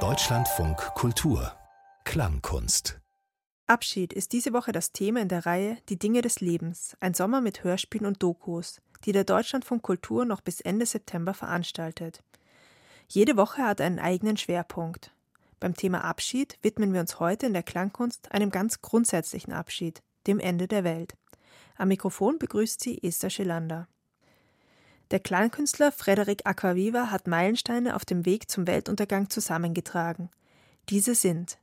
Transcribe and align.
Deutschlandfunk 0.00 0.76
Kultur 0.94 1.50
Klangkunst 2.04 3.00
Abschied 3.66 4.12
ist 4.12 4.34
diese 4.34 4.52
Woche 4.52 4.72
das 4.72 4.92
Thema 4.92 5.22
in 5.22 5.28
der 5.28 5.46
Reihe 5.46 5.78
Die 5.88 5.98
Dinge 5.98 6.20
des 6.20 6.40
Lebens, 6.40 6.94
ein 7.00 7.14
Sommer 7.14 7.40
mit 7.40 7.64
Hörspielen 7.64 8.06
und 8.06 8.22
Dokus, 8.22 8.82
die 9.06 9.12
der 9.12 9.24
Deutschlandfunk 9.24 9.82
Kultur 9.82 10.26
noch 10.26 10.42
bis 10.42 10.60
Ende 10.60 10.84
September 10.84 11.32
veranstaltet. 11.32 12.22
Jede 13.08 13.38
Woche 13.38 13.62
hat 13.62 13.80
einen 13.80 13.98
eigenen 13.98 14.36
Schwerpunkt. 14.36 15.10
Beim 15.58 15.74
Thema 15.74 16.04
Abschied 16.04 16.58
widmen 16.60 16.92
wir 16.92 17.00
uns 17.00 17.18
heute 17.18 17.46
in 17.46 17.54
der 17.54 17.62
Klangkunst 17.62 18.30
einem 18.30 18.50
ganz 18.50 18.82
grundsätzlichen 18.82 19.54
Abschied, 19.54 20.02
dem 20.26 20.38
Ende 20.38 20.68
der 20.68 20.84
Welt. 20.84 21.16
Am 21.76 21.88
Mikrofon 21.88 22.38
begrüßt 22.38 22.78
sie 22.78 23.02
Esther 23.02 23.30
Schelander. 23.30 23.88
Der 25.12 25.20
Klangkünstler 25.20 25.92
Frederik 25.92 26.46
Aquaviva 26.46 27.12
hat 27.12 27.28
Meilensteine 27.28 27.94
auf 27.94 28.04
dem 28.04 28.26
Weg 28.26 28.50
zum 28.50 28.66
Weltuntergang 28.66 29.30
zusammengetragen. 29.30 30.30
Diese 30.88 31.14
sind 31.14 31.58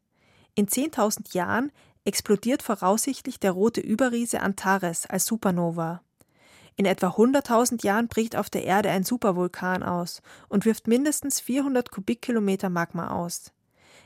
in 0.55 0.67
10.000 0.67 1.33
Jahren 1.33 1.71
explodiert 2.05 2.63
voraussichtlich 2.63 3.39
der 3.39 3.51
rote 3.51 3.81
Überriese 3.81 4.39
Antares 4.39 5.05
als 5.07 5.25
Supernova. 5.25 6.01
In 6.77 6.85
etwa 6.85 7.09
100.000 7.09 7.83
Jahren 7.85 8.07
bricht 8.07 8.37
auf 8.37 8.49
der 8.49 8.63
Erde 8.63 8.89
ein 8.89 9.03
Supervulkan 9.03 9.83
aus 9.83 10.21
und 10.47 10.65
wirft 10.65 10.87
mindestens 10.87 11.41
400 11.41 11.91
Kubikkilometer 11.91 12.69
Magma 12.69 13.09
aus. 13.09 13.51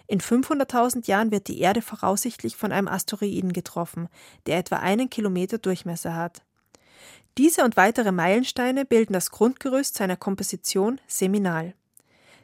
In 0.08 0.20
500.000 0.20 1.08
Jahren 1.08 1.32
wird 1.32 1.48
die 1.48 1.60
Erde 1.60 1.82
voraussichtlich 1.82 2.56
von 2.56 2.72
einem 2.72 2.88
Asteroiden 2.88 3.54
getroffen, 3.54 4.10
der 4.48 4.58
etwa 4.58 4.78
einen 4.78 5.10
Kilometer 5.10 5.60
Durchmesser 5.60 6.16
hat. 6.16 6.42
Diese 7.38 7.64
und 7.64 7.78
weitere 7.78 8.12
Meilensteine 8.12 8.84
bilden 8.84 9.14
das 9.14 9.30
Grundgerüst 9.30 9.94
seiner 9.94 10.16
Komposition 10.16 11.00
Seminal. 11.06 11.76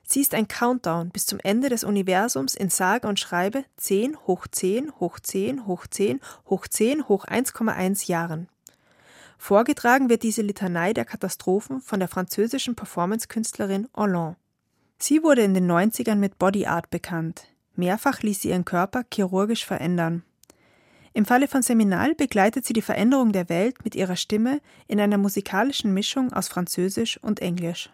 Sie 0.04 0.22
ist 0.22 0.36
ein 0.36 0.48
Countdown 0.48 1.10
bis 1.10 1.26
zum 1.26 1.40
Ende 1.40 1.70
des 1.70 1.84
Universums 1.84 2.54
in 2.54 2.70
sage 2.70 3.08
und 3.08 3.20
schreibe 3.20 3.66
10 3.78 4.18
hoch 4.28 4.46
10 4.46 4.92
hoch 5.00 5.20
10 5.20 5.66
hoch 5.66 5.88
10 5.88 6.20
hoch 6.46 6.68
10 6.68 7.08
hoch 7.08 7.26
1,1 7.26 8.08
Jahren. 8.08 8.50
Vorgetragen 9.40 10.10
wird 10.10 10.22
diese 10.22 10.44
Litanei 10.44 10.94
der 10.94 11.06
Katastrophen 11.06 11.82
von 11.82 12.00
der 12.00 12.08
französischen 12.08 12.76
Performancekünstlerin 12.76 13.90
Hollande. 13.96 14.36
Sie 15.00 15.24
wurde 15.24 15.42
in 15.42 15.56
den 15.56 15.70
90ern 15.70 16.16
mit 16.16 16.38
Body 16.38 16.68
Art 16.68 16.92
bekannt. 16.92 17.48
Mehrfach 17.76 18.22
ließ 18.22 18.42
sie 18.42 18.50
ihren 18.50 18.64
Körper 18.64 19.04
chirurgisch 19.12 19.66
verändern. 19.66 20.24
Im 21.16 21.26
Falle 21.26 21.48
von 21.48 21.62
Seminal 21.62 22.16
begleitet 22.16 22.66
sie 22.66 22.74
die 22.74 22.82
Veränderung 22.82 23.32
der 23.34 23.48
Welt 23.48 23.84
mit 23.84 23.94
ihrer 23.94 24.16
Stimme 24.16 24.62
in 24.88 25.00
einer 25.00 25.20
musikalischen 25.20 25.94
Mischung 25.94 26.34
aus 26.34 26.48
Französisch 26.48 27.20
und 27.22 27.40
Englisch. 27.40 27.92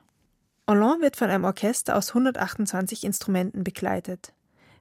Hollande 0.69 1.01
wird 1.01 1.17
von 1.17 1.29
einem 1.29 1.43
Orchester 1.43 1.97
aus 1.97 2.09
128 2.09 3.03
Instrumenten 3.03 3.63
begleitet. 3.63 4.33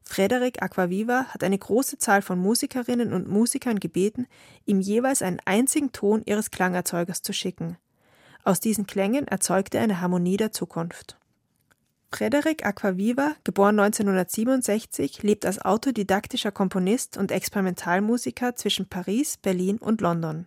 Frédéric 0.08 0.60
Aquaviva 0.60 1.24
hat 1.26 1.42
eine 1.42 1.58
große 1.58 1.98
Zahl 1.98 2.22
von 2.22 2.38
Musikerinnen 2.38 3.12
und 3.12 3.28
Musikern 3.28 3.80
gebeten, 3.80 4.26
ihm 4.64 4.80
jeweils 4.80 5.20
einen 5.22 5.40
einzigen 5.44 5.92
Ton 5.92 6.22
ihres 6.24 6.50
Klangerzeugers 6.50 7.22
zu 7.22 7.32
schicken. 7.32 7.76
Aus 8.44 8.60
diesen 8.60 8.86
Klängen 8.86 9.26
erzeugt 9.26 9.74
er 9.74 9.82
eine 9.82 10.00
Harmonie 10.00 10.36
der 10.36 10.52
Zukunft. 10.52 11.18
Frédéric 12.10 12.64
Aquaviva, 12.64 13.34
geboren 13.44 13.78
1967, 13.78 15.22
lebt 15.22 15.44
als 15.44 15.60
autodidaktischer 15.60 16.50
Komponist 16.50 17.18
und 17.18 17.30
Experimentalmusiker 17.30 18.56
zwischen 18.56 18.88
Paris, 18.88 19.36
Berlin 19.36 19.78
und 19.78 20.00
London. 20.00 20.46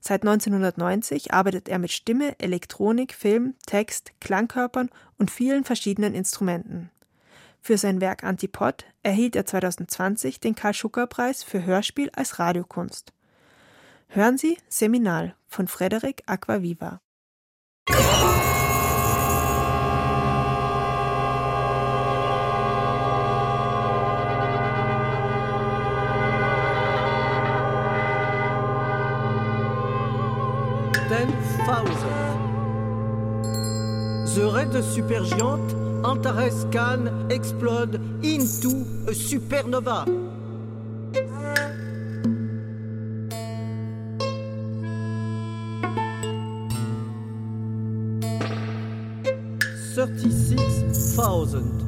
Seit 0.00 0.22
1990 0.22 1.34
arbeitet 1.34 1.68
er 1.68 1.78
mit 1.78 1.90
Stimme, 1.90 2.38
Elektronik, 2.38 3.12
Film, 3.12 3.54
Text, 3.66 4.12
Klangkörpern 4.20 4.88
und 5.18 5.30
vielen 5.30 5.64
verschiedenen 5.64 6.14
Instrumenten. 6.14 6.90
Für 7.60 7.76
sein 7.76 8.00
Werk 8.00 8.24
Antipod 8.24 8.86
erhielt 9.02 9.36
er 9.36 9.44
2020 9.44 10.40
den 10.40 10.54
Karl-Schucker-Preis 10.54 11.42
für 11.42 11.64
Hörspiel 11.64 12.10
als 12.14 12.38
Radiokunst. 12.38 13.12
Hören 14.08 14.38
Sie 14.38 14.56
Seminal 14.68 15.34
von 15.46 15.68
Frédéric 15.68 16.22
Aquaviva. 16.26 17.00
The 34.34 34.50
red 34.52 34.72
supergiant 34.82 35.70
Antares 36.04 36.64
can 36.72 37.30
explode 37.30 37.94
into 38.24 38.70
a 39.06 39.12
supernova. 39.12 40.04
Thirty-six 49.94 51.14
thousand. 51.14 51.78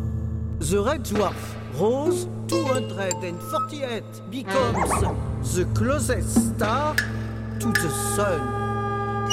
The 0.61 0.81
red 0.81 1.03
dwarf 1.03 1.35
Rose 1.81 2.29
248 2.47 4.05
becomes 4.31 5.55
the 5.57 5.65
closest 5.75 6.55
star 6.55 6.95
to 6.95 7.67
the 7.67 7.91
sun 8.15 8.62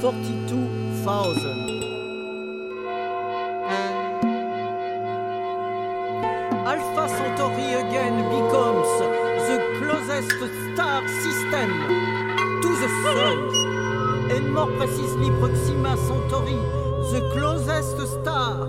Forty-two 0.00 0.68
thousand. 1.04 1.68
Alpha 6.66 7.08
Centauri 7.08 7.74
again 7.74 8.16
becomes 8.30 8.88
the 9.48 9.58
closest 9.80 10.30
star 10.74 11.06
system 11.08 11.68
the 12.66 12.88
sun, 13.02 13.38
and 14.30 14.52
more 14.52 14.66
precisely 14.76 15.30
Proxima 15.38 15.96
Centauri, 15.96 16.58
the 17.12 17.20
closest 17.32 17.96
star. 18.20 18.68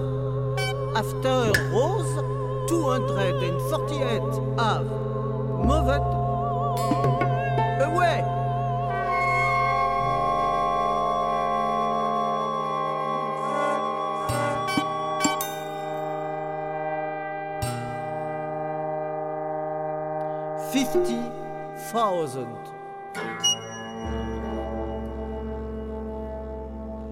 After 0.96 1.52
Rose, 1.72 2.14
248 2.68 4.60
have 4.60 4.86
moved 5.66 6.06
away. 7.82 8.26
Fifty 20.72 21.22
thousand. 21.92 22.69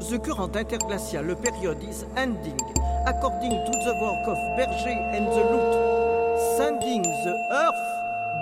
The 0.10 0.20
current 0.20 0.54
interglacial 0.56 1.36
period 1.36 1.84
is 1.84 2.06
ending, 2.16 2.58
according 3.06 3.52
to 3.52 3.72
the 3.84 3.94
work 4.02 4.26
of 4.26 4.38
Berger 4.56 4.98
and 5.12 5.28
the 5.28 5.44
Loot, 5.52 6.58
sending 6.58 7.02
the 7.02 7.36
Earth 7.52 7.84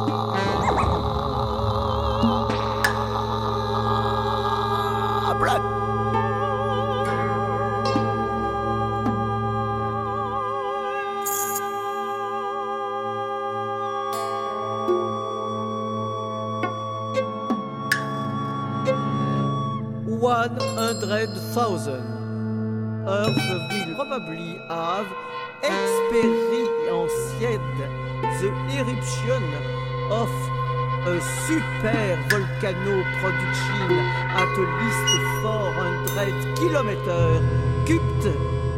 Super 31.47 32.19
volcano 32.27 33.03
production 33.21 33.87
at 34.35 34.51
least 34.59 35.07
400 35.41 36.57
kilometers 36.57 37.41
cubed 37.87 38.25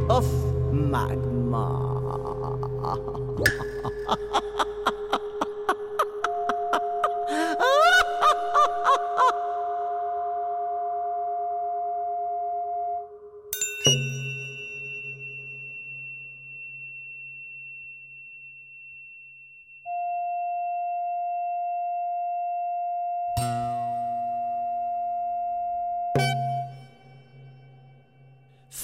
of 0.07 0.27
magma. 0.71 1.65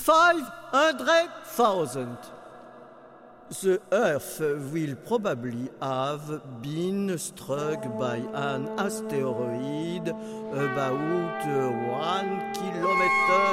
Five 0.06 0.48
hundred 0.72 1.32
thousand. 1.46 2.20
The 3.50 3.82
Earth 3.92 4.40
will 4.40 4.96
probably 4.98 5.68
have 5.82 6.62
been 6.62 7.18
struck 7.18 7.82
by 7.98 8.18
an 8.18 8.70
asteroid 8.78 10.08
about 10.08 11.00
one 11.90 12.32
kilometer 12.54 13.48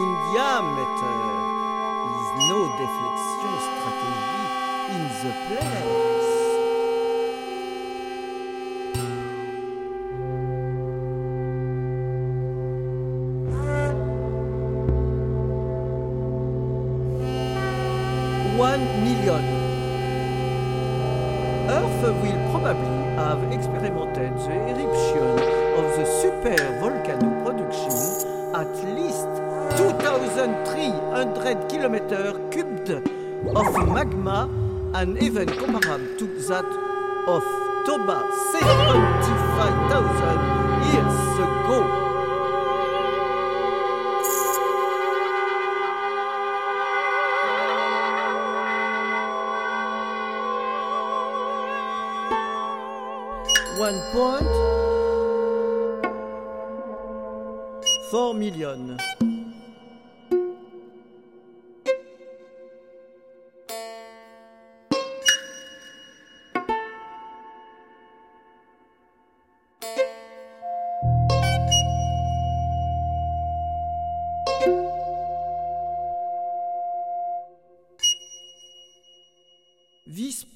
in 0.00 0.08
diameter. 0.34 1.20
Is 2.12 2.30
no 2.52 2.58
deflection 2.76 3.54
strategy 3.64 4.44
in 4.92 5.02
the 5.22 5.32
place. 5.48 6.31
That 36.52 36.68
of 37.26 37.42
Toba 37.86 38.28
75,000 38.52 40.38
years 40.92 41.18
ago. 41.40 41.80
One 53.78 54.00
point 54.12 54.52
four 58.10 58.34
million. 58.34 58.98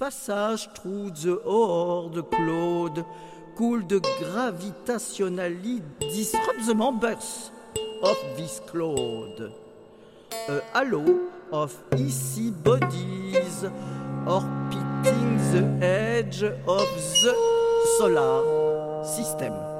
Passage 0.07 0.69
through 0.75 1.09
the 1.09 1.35
horde 1.43 2.23
cloud 2.31 3.05
could 3.57 3.89
gravitationally 3.89 5.81
disrupt 5.99 6.65
the 6.65 6.73
members 6.73 7.51
of 8.01 8.15
this 8.37 8.61
cloud. 8.67 9.51
A 10.47 10.61
halo 10.73 11.27
of 11.51 11.75
icy 11.91 12.51
bodies 12.51 13.65
orbiting 14.25 15.37
the 15.51 15.85
edge 15.85 16.41
of 16.43 16.87
the 17.21 17.33
solar 17.97 19.03
system. 19.03 19.76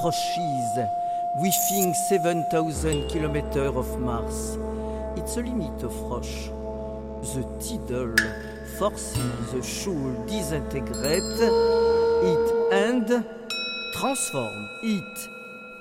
Approaches 0.00 0.78
within 1.36 1.94
7,000 1.94 3.08
kilometers 3.08 3.76
of 3.76 4.00
Mars. 4.00 4.56
It's 5.16 5.36
a 5.36 5.42
limit 5.42 5.82
of 5.82 5.94
Roche. 6.00 6.48
The 7.22 7.42
tidal 7.60 8.16
forces 8.78 9.68
should 9.68 10.26
disintegrate 10.26 11.40
it 11.42 12.72
and 12.72 13.24
transform 13.94 14.68
it 14.82 15.28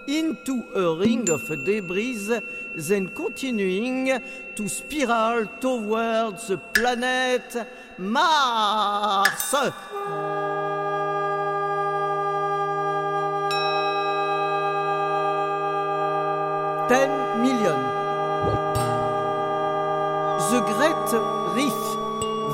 into 0.08 0.64
a 0.76 0.98
ring 0.98 1.30
of 1.30 1.48
debris, 1.66 2.42
then 2.76 3.08
continuing 3.10 4.22
to 4.56 4.68
spiral 4.68 5.46
towards 5.62 6.48
the 6.48 6.58
planet 6.58 7.56
Mars. 7.98 9.56
Ten 16.90 17.10
million. 17.44 17.80
The 20.50 20.60
Great 20.74 21.10
Reef 21.56 21.82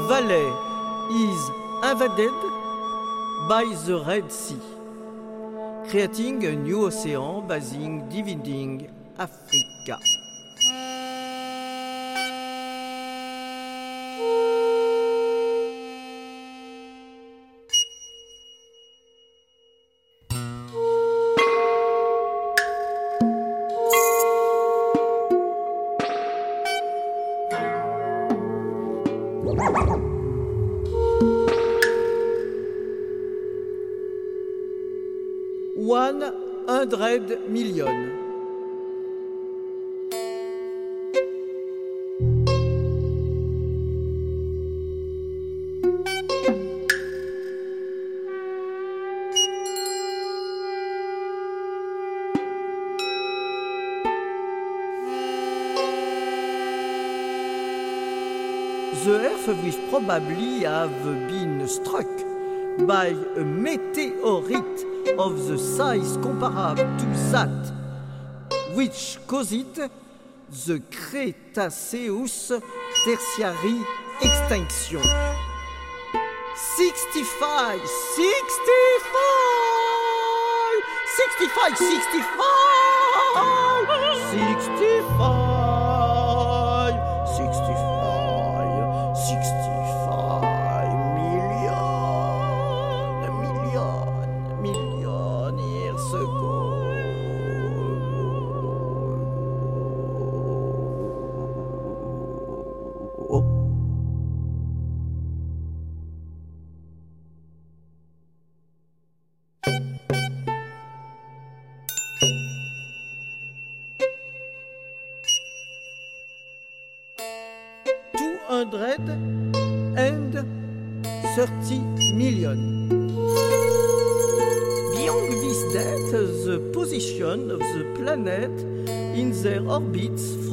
Valley 0.09 0.51
is 1.23 1.41
invaded 1.81 2.35
by 3.47 3.63
the 3.85 4.03
Red 4.05 4.29
Sea 4.29 4.59
creating 5.89 6.43
a 6.45 6.51
new 6.51 6.87
ocean 6.87 7.47
basing 7.47 8.09
dividing 8.09 8.89
Africa. 9.17 9.97
Probably 60.15 60.59
have 60.63 61.03
been 61.27 61.67
struck 61.67 62.07
by 62.87 63.07
a 63.07 63.43
meteorite 63.43 64.85
of 65.19 65.45
the 65.47 65.57
size 65.57 66.15
comparable 66.21 66.97
to 66.97 67.05
that 67.31 67.73
which 68.73 69.17
caused 69.27 69.75
the 69.75 70.81
Cretaceous 70.89 72.51
tertiary 73.03 73.81
extinction. 74.21 75.03
65, 76.77 77.81
65, 77.85 78.55
65, 81.17 81.75
65, 81.75 81.77
65, 84.31 85.74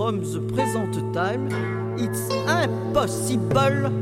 from 0.03 0.19
the 0.21 0.41
present 0.53 1.15
time, 1.15 1.47
it's 1.97 2.29
impossible 2.33 4.02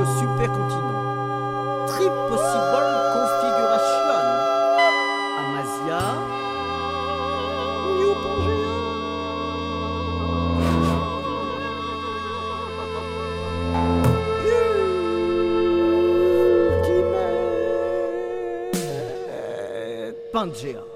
a 0.00 0.06
supercontinent. 0.16 1.00
Three 1.88 2.12
possible 2.28 2.86
configuration. 3.12 4.26
Amasia, 5.40 6.02
New 7.98 8.14
Pangea. 8.22 8.72
Pangea. 20.32 20.91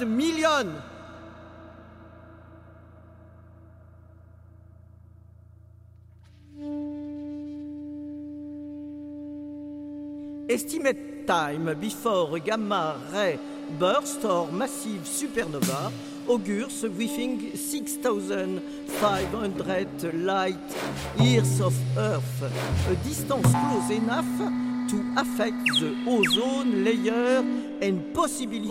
Hundred 0.00 0.16
million. 0.16 0.82
Estimate 10.48 11.26
time 11.26 11.76
before 11.78 12.38
gamma 12.40 12.98
ray 13.12 13.38
burst 13.78 14.24
or 14.24 14.50
massive 14.50 15.02
supernova 15.02 15.92
augurs 16.28 16.82
within 16.82 17.56
6,500 17.56 20.14
light 20.14 20.56
years 21.18 21.60
of 21.60 21.74
Earth, 21.96 22.42
a 22.88 22.96
distance 23.06 23.52
close 23.52 23.90
enough 23.90 24.26
to 24.90 25.14
affect 25.16 25.64
the 25.78 25.94
ozone 26.06 26.84
layer 26.84 27.44
and 27.80 28.14
possibility 28.14 28.68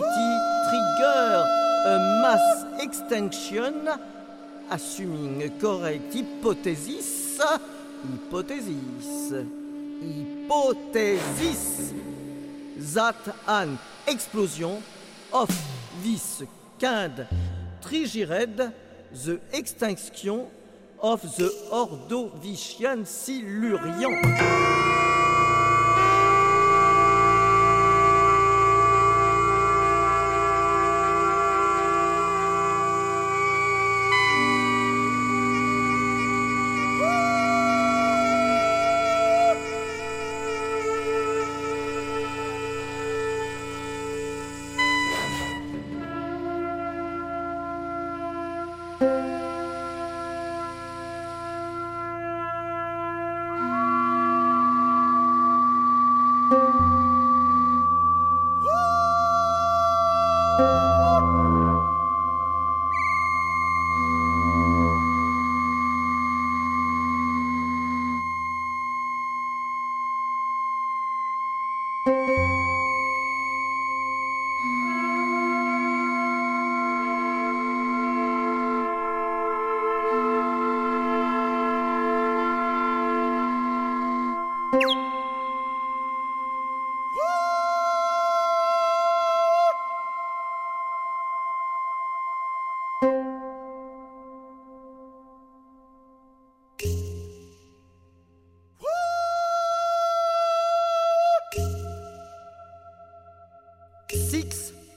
trigger 0.68 1.44
a 1.86 1.98
mass 2.22 2.82
extinction, 2.82 3.88
assuming 4.70 5.58
correct 5.58 6.14
hypothesis. 6.14 7.40
Hypothesis. 7.40 9.32
Hypothesis 10.48 11.92
that 12.94 13.36
an 13.46 13.78
explosion 14.06 14.82
of 15.32 15.48
this 16.02 16.42
kind 16.80 17.26
triggered 17.82 18.56
the 18.56 19.40
extinction 19.52 20.46
of 21.02 21.22
the 21.36 21.50
Ordovician 21.70 23.06
Silurian. 23.06 24.99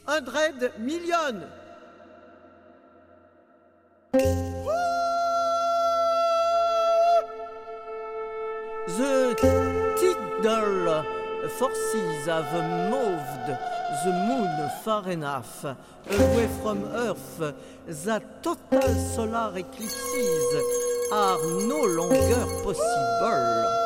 Hundred 0.06 0.80
million. 0.80 1.44
The 8.88 9.36
tidal 10.44 11.04
forces 11.58 12.26
have 12.26 12.54
moved 12.92 13.48
the 14.04 14.12
moon 14.12 14.70
far 14.84 15.10
enough 15.10 15.64
away 15.64 16.48
from 16.62 16.84
Earth 16.86 17.54
that 17.88 18.44
total 18.44 18.82
solar 18.82 19.58
eclipses 19.58 20.64
are 21.12 21.40
no 21.68 21.82
longer 21.84 22.46
possible. 22.64 23.83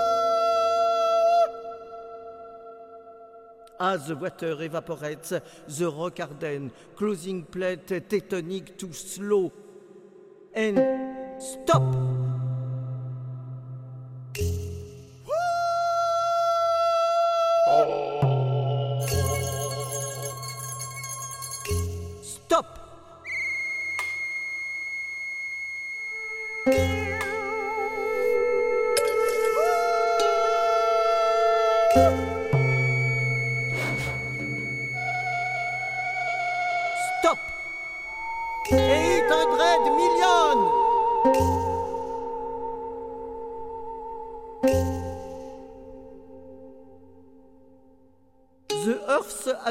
As 3.79 4.07
the 4.07 4.15
water 4.15 4.60
evaporates, 4.62 5.29
the 5.29 5.91
rock 5.91 6.17
harden, 6.17 6.72
closing 6.96 7.43
plate 7.43 7.88
tectonic 7.88 8.77
to 8.77 8.91
slow 8.91 9.51
and 10.53 10.77
stop. 11.39 11.67
Stop. 11.77 12.16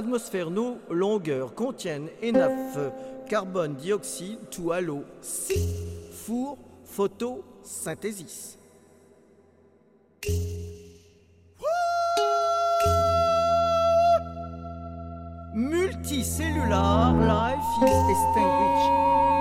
Earth's 0.07 0.29
atmosphere 0.29 0.51
no 0.51 0.79
longer 0.89 1.47
contiennent 1.55 2.11
enough 2.23 2.93
carbon 3.29 3.77
dioxide 3.77 4.51
to 4.53 4.73
allow 4.73 5.05
C 5.21 5.57
for 6.13 6.59
photosynthesis. 6.85 8.57
Multicellular 15.55 17.27
life 17.27 17.83
is 17.83 17.99
extinguished. 18.11 19.36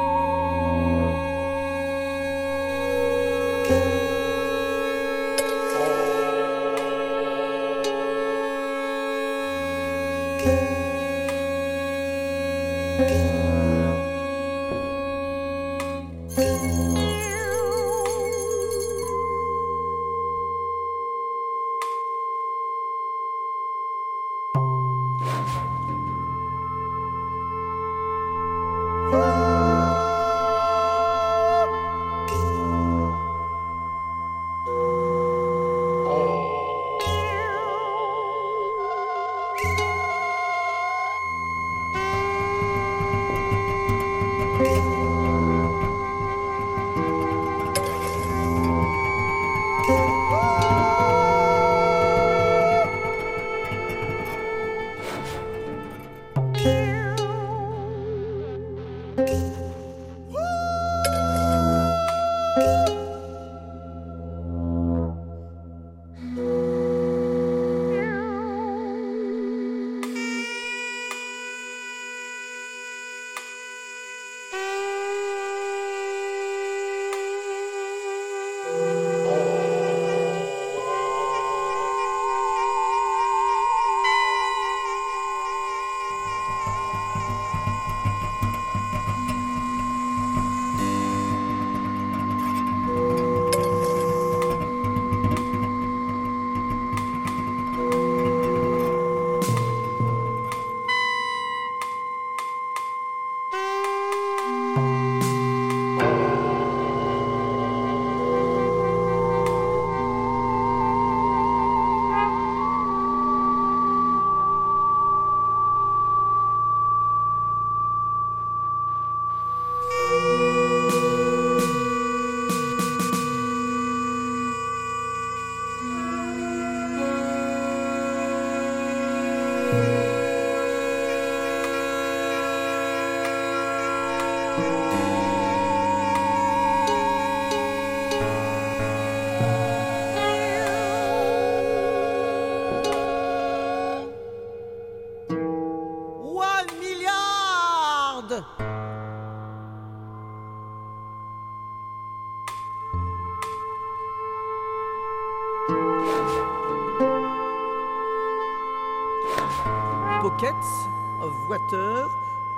Pockets 160.56 160.88
of 161.22 161.34
water 161.50 162.08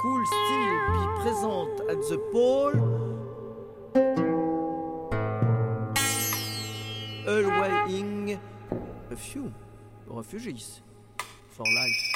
could 0.01 0.27
still 0.27 0.77
be 0.93 1.01
present 1.21 1.75
at 1.89 2.01
the 2.09 2.17
pole, 2.31 2.77
allowing 7.27 8.39
a 9.09 9.15
few 9.15 9.53
refugees 10.05 10.81
for 11.49 11.65
life. 11.65 12.06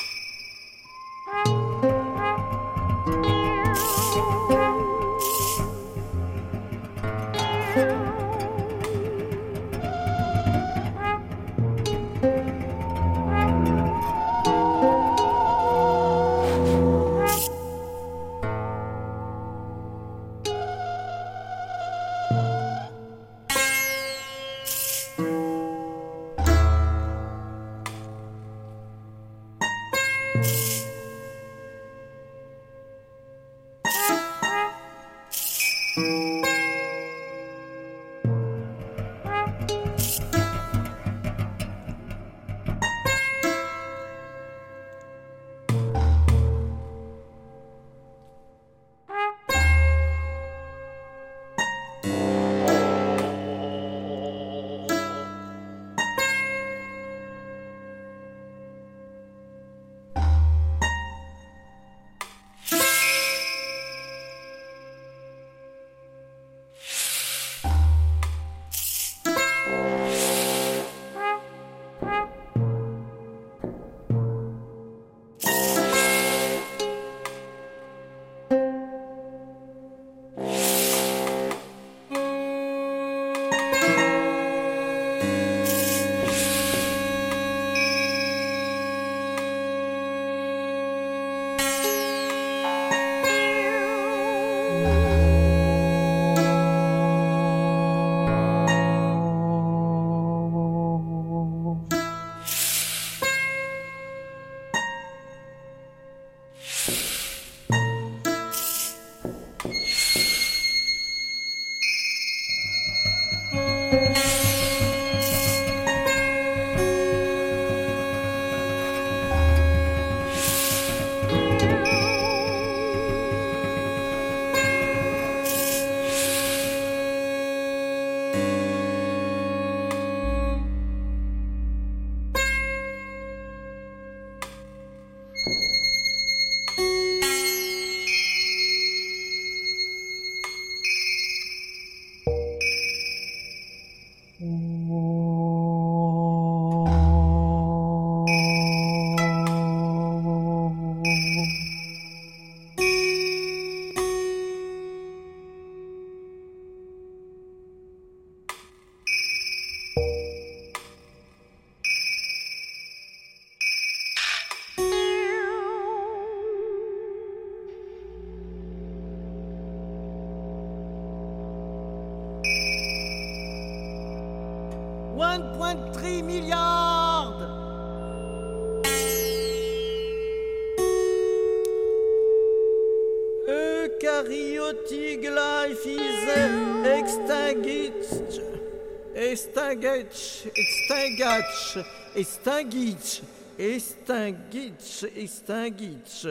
Extinguished. 192.21 193.23
Extinguished. 193.57 195.03
Extinguished. 195.03 195.05
Extinguished. 195.17 196.27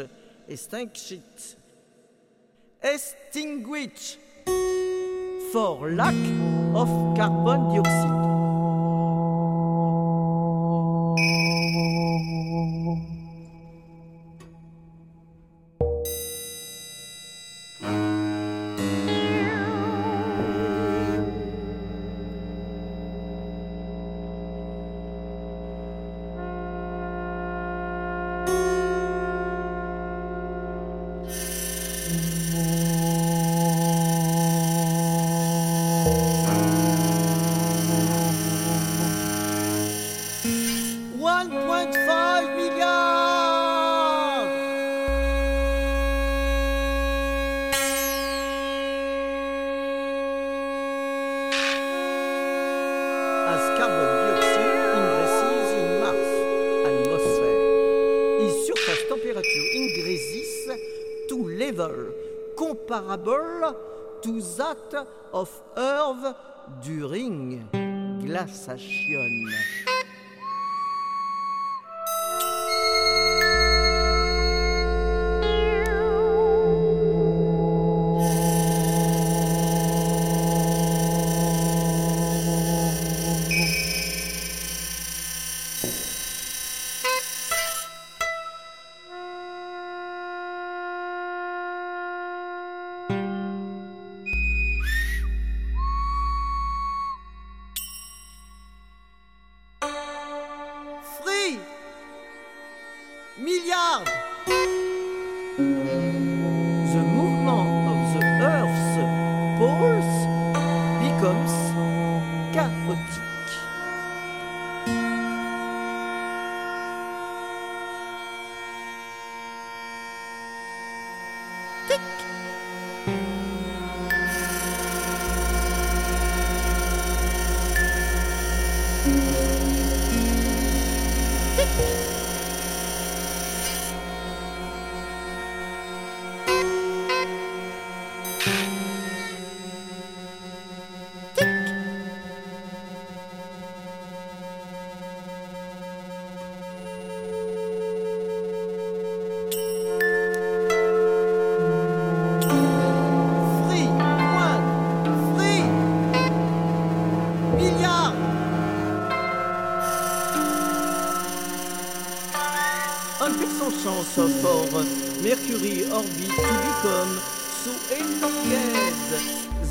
Extinguished. 0.47 1.57
Extinguished. 2.81 4.19
For 5.53 5.91
lack 5.91 6.15
of 6.77 6.89
carbon 7.17 7.75
dioxide. 7.75 8.40
Comparable 63.01 63.77
to 64.23 64.43
that 64.59 65.07
of 65.33 65.49
Earth 65.77 66.37
during 66.83 67.67
glaciation. 68.21 69.80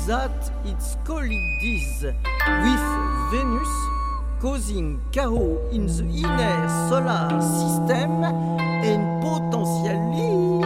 That 0.06 0.50
it 0.64 0.82
collides 1.04 2.02
with 2.02 2.84
Venus, 3.30 3.72
causing 4.40 5.00
chaos 5.12 5.58
in 5.72 5.86
the 5.86 6.04
inner 6.18 6.68
solar 6.88 7.40
system 7.40 8.24
and 8.24 9.22
potentially 9.22 10.60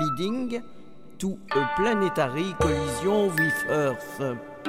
leading 0.00 0.62
to 1.18 1.38
a 1.52 1.70
planetary 1.76 2.54
collision 2.58 3.34
with 3.36 3.64
Earth. 3.68 4.61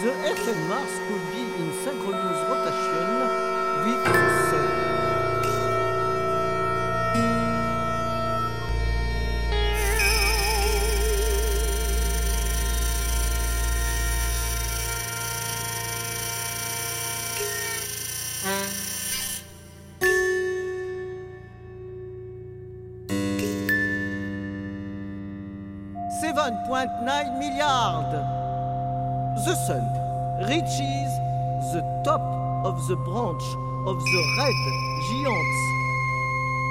The 0.00 0.54
Mars 0.66 0.94
could 1.06 1.24
be 1.30 1.42
in 1.42 1.68
synchronous 1.84 2.40
rotation 2.48 3.08
with 3.84 4.02
the 4.02 4.12
Sun. 4.48 4.68
Seven 26.22 26.52
point 26.66 26.92
nine 27.02 27.38
milliard. 27.38 28.12
The 29.44 29.54
sun 29.54 29.84
reaches 30.48 31.10
the 31.72 31.82
top 32.04 32.20
of 32.64 32.86
the 32.88 32.96
branch 32.96 33.42
of 33.86 34.00
the 34.00 34.22
red 34.38 34.56
giants. 35.10 35.60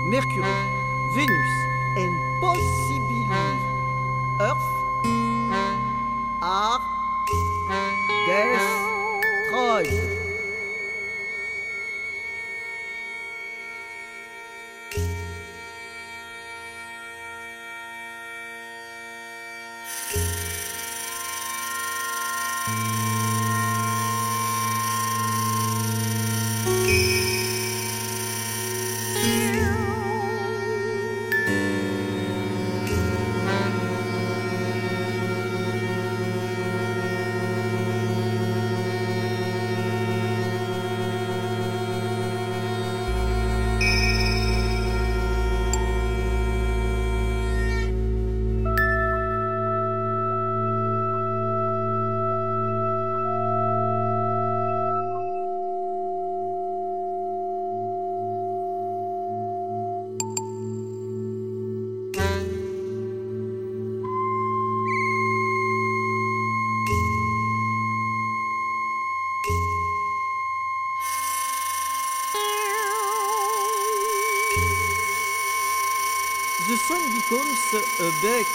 Mercury, 0.10 0.58
Venus, 1.14 1.54
and 1.98 2.12
possibly 2.42 3.24
Earth 4.42 4.79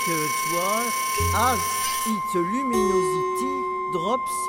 star 0.03 0.83
as 1.51 1.61
its 2.07 2.35
luminosity 2.35 3.55
drops 3.93 4.49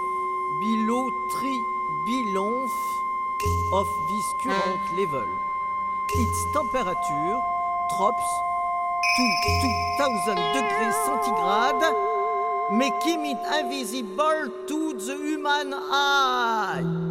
below 0.60 1.10
3 1.30 1.64
billionth 2.06 2.74
of 3.72 3.88
this 4.10 4.34
current 4.42 4.86
level. 4.98 5.28
Its 6.10 6.46
temperature 6.52 7.42
drops 7.98 8.30
to 9.16 9.24
2000 9.98 10.36
degrees 10.54 10.96
centigrade, 11.06 11.86
making 12.72 13.26
it 13.26 13.42
invisible 13.60 14.50
to 14.68 14.94
the 14.94 15.16
human 15.16 15.74
eye. 15.74 17.05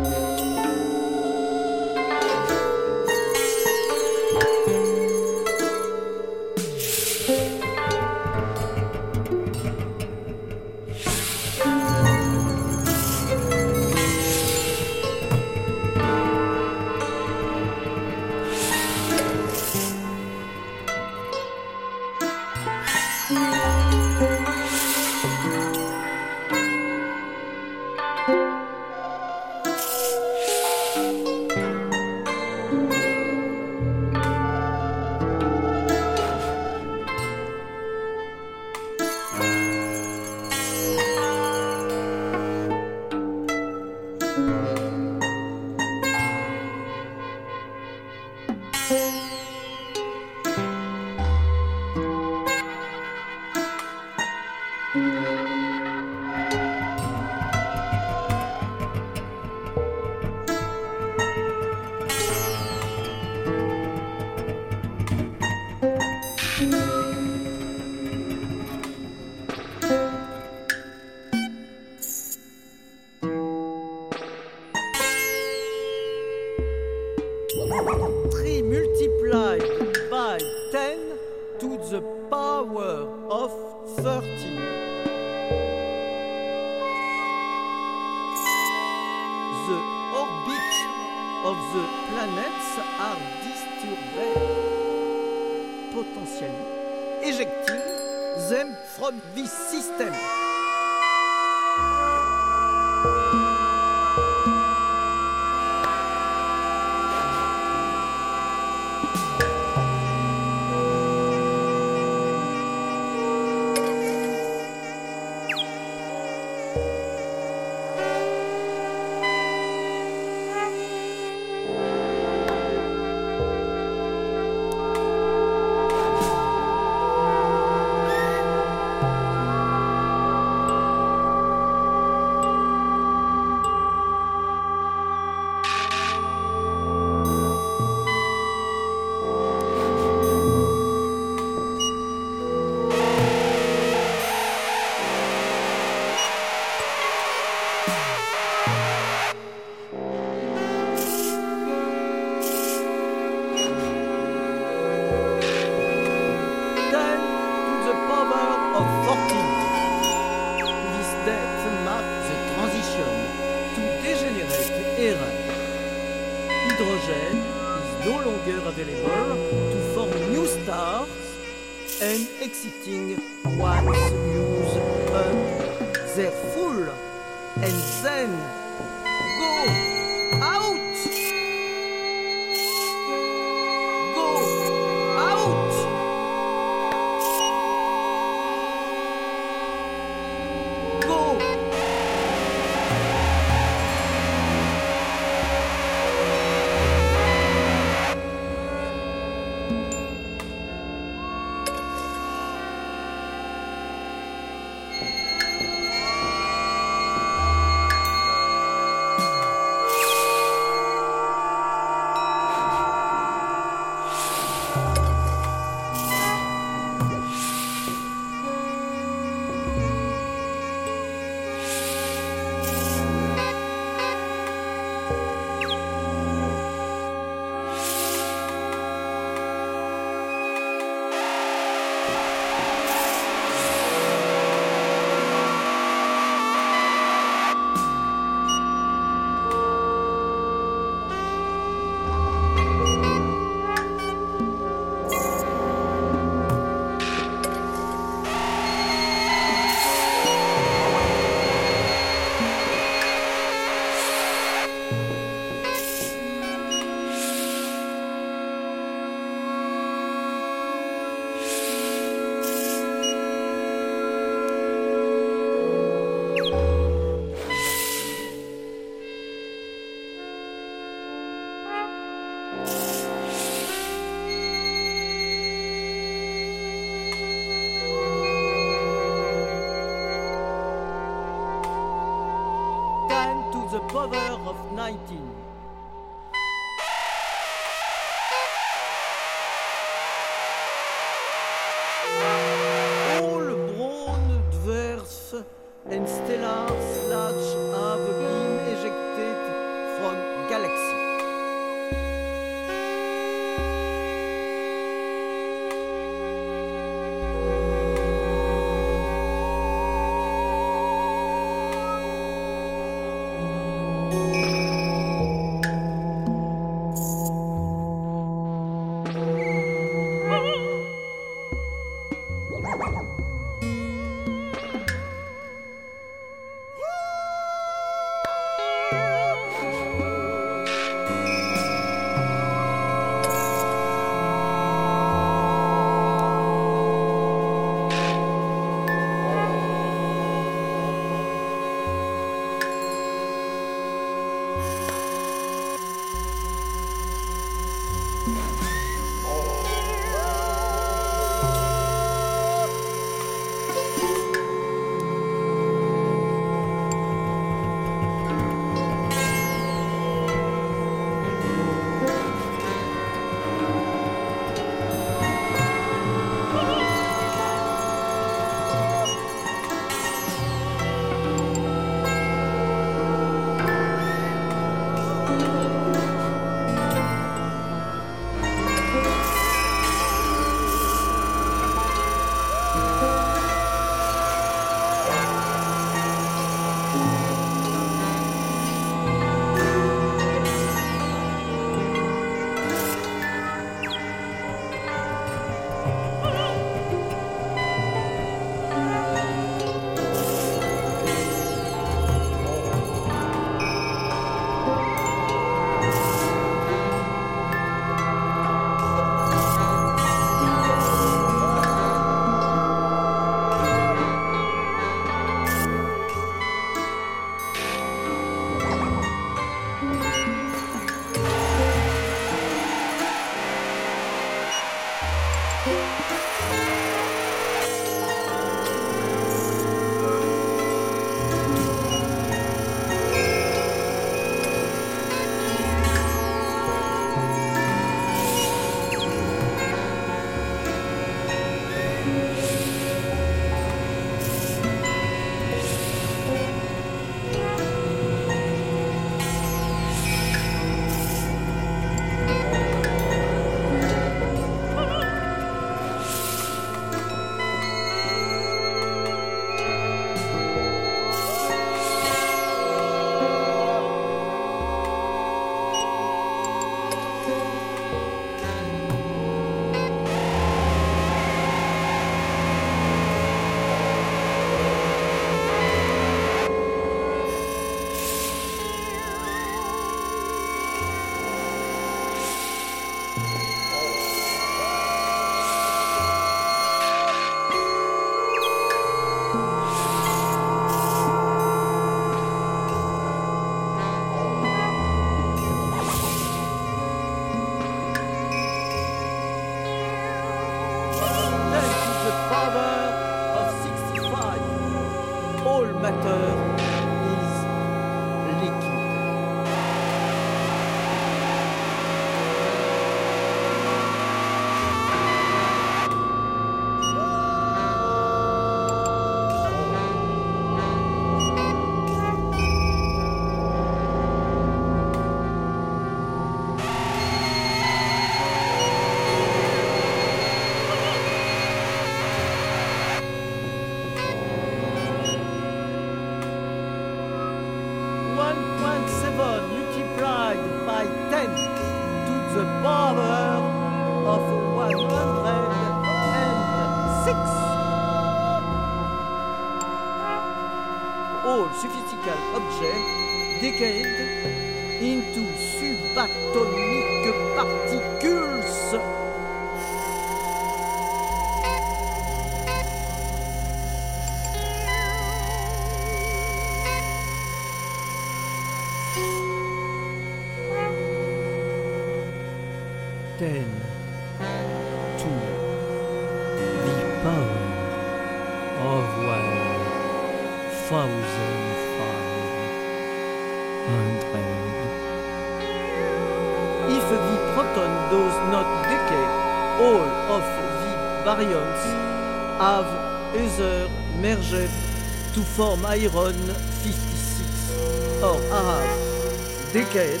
form 595.38 595.64
iron 595.66 596.18
56 596.66 598.02
or 598.02 598.18
have 598.34 599.52
decayed 599.52 600.00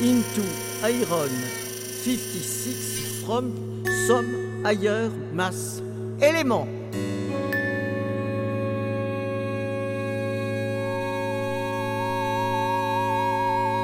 into 0.00 0.40
iron 0.82 1.28
56 1.28 3.20
from 3.20 3.52
some 4.08 4.64
higher 4.64 5.10
mass 5.36 5.82
element. 6.22 6.72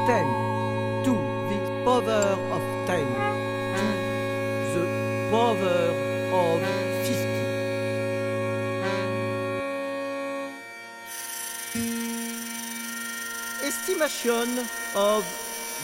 Ten 0.09 0.27
to 1.05 1.13
the 1.51 1.59
power 1.85 2.33
of 2.57 2.63
ten 2.89 3.07
to 4.73 4.81
the 4.81 4.85
power 5.29 5.93
of 6.33 6.88
Of 14.09 15.23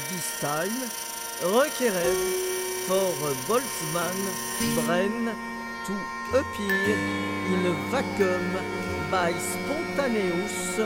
this 0.09 0.41
time 0.41 0.73
required 1.43 2.17
for 2.89 3.13
Boltzmann 3.47 4.19
brain 4.87 5.29
to 5.85 5.93
appear 6.33 6.97
in 7.53 7.67
a 7.67 7.75
vacuum 7.91 8.49
by 9.11 9.31
spontaneous 9.35 10.79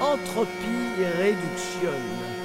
entropy 0.00 1.04
reduction. 1.20 2.37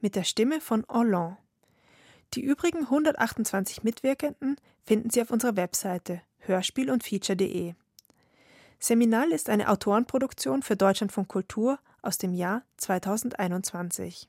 mit 0.00 0.14
der 0.14 0.24
Stimme 0.24 0.60
von 0.60 0.84
Hollande. 0.88 1.36
Die 2.34 2.42
übrigen 2.42 2.80
128 2.80 3.82
Mitwirkenden 3.84 4.56
finden 4.84 5.10
Sie 5.10 5.22
auf 5.22 5.30
unserer 5.30 5.56
Webseite 5.56 6.22
hörspiel 6.38 6.90
und 6.90 7.02
feature.de. 7.02 7.74
Seminal 8.78 9.32
ist 9.32 9.50
eine 9.50 9.68
Autorenproduktion 9.68 10.62
für 10.62 10.76
Deutschland 10.76 11.10
von 11.10 11.26
Kultur 11.26 11.78
aus 12.02 12.18
dem 12.18 12.32
Jahr 12.32 12.62
2021. 12.76 14.28